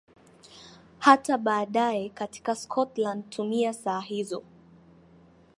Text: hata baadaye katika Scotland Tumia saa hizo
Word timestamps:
hata 0.99 1.37
baadaye 1.37 2.09
katika 2.09 2.55
Scotland 2.55 3.29
Tumia 3.29 3.73
saa 3.73 3.99
hizo 3.99 4.43